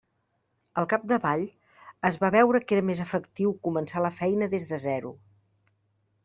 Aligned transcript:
Al 0.81 0.87
capdavall, 0.93 1.43
es 2.09 2.17
va 2.23 2.31
veure 2.37 2.61
que 2.65 2.77
era 2.77 2.87
més 2.91 3.03
efectiu 3.05 3.53
començar 3.69 4.03
la 4.07 4.13
feina 4.23 4.49
des 4.55 4.67
de 4.73 4.81
zero. 4.87 5.15